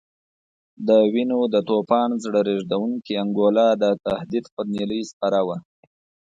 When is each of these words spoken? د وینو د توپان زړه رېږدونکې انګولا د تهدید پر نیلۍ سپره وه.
د 0.87 0.89
وینو 1.13 1.39
د 1.53 1.55
توپان 1.69 2.09
زړه 2.23 2.39
رېږدونکې 2.49 3.13
انګولا 3.23 3.69
د 3.83 3.85
تهدید 4.05 4.45
پر 4.53 4.65
نیلۍ 4.73 5.01
سپره 5.11 5.39
وه. 5.47 5.57